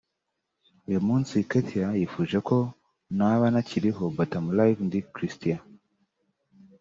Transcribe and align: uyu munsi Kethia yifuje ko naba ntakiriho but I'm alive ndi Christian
uyu 0.87 1.01
munsi 1.07 1.35
Kethia 1.49 1.87
yifuje 1.99 2.37
ko 2.47 2.57
naba 3.17 3.45
ntakiriho 3.53 4.03
but 4.15 4.29
I'm 4.37 4.47
alive 4.53 4.79
ndi 4.87 4.99
Christian 5.15 5.61